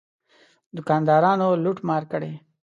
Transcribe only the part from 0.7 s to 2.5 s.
دوکاندارانو لوټ مار کړی.